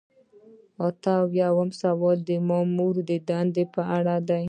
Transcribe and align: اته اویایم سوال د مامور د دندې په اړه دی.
اته 0.87 1.11
اویایم 1.23 1.69
سوال 1.81 2.17
د 2.29 2.31
مامور 2.49 2.93
د 3.09 3.11
دندې 3.29 3.63
په 3.73 3.81
اړه 3.97 4.15
دی. 4.27 4.39